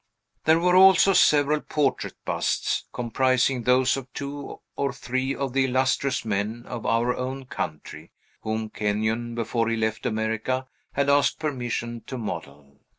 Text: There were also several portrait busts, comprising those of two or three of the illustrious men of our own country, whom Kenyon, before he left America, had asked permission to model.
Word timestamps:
There 0.45 0.57
were 0.59 0.75
also 0.75 1.13
several 1.13 1.61
portrait 1.61 2.15
busts, 2.25 2.85
comprising 2.91 3.61
those 3.61 3.95
of 3.95 4.11
two 4.13 4.59
or 4.75 4.93
three 4.93 5.35
of 5.35 5.53
the 5.53 5.65
illustrious 5.65 6.25
men 6.25 6.63
of 6.65 6.87
our 6.87 7.15
own 7.15 7.45
country, 7.45 8.09
whom 8.41 8.69
Kenyon, 8.71 9.35
before 9.35 9.69
he 9.69 9.77
left 9.77 10.07
America, 10.07 10.65
had 10.93 11.07
asked 11.07 11.37
permission 11.37 12.01
to 12.07 12.17
model. 12.17 12.79